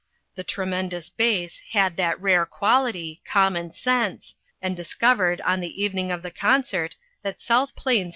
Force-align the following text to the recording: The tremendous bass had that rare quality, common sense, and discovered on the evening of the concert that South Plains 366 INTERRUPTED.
The 0.33 0.43
tremendous 0.43 1.11
bass 1.11 1.61
had 1.73 1.95
that 1.97 2.19
rare 2.19 2.47
quality, 2.47 3.21
common 3.23 3.71
sense, 3.71 4.33
and 4.59 4.75
discovered 4.75 5.41
on 5.41 5.59
the 5.59 5.79
evening 5.79 6.11
of 6.11 6.23
the 6.23 6.31
concert 6.31 6.95
that 7.21 7.39
South 7.39 7.75
Plains 7.75 7.75
366 7.75 7.89
INTERRUPTED. 8.05 8.09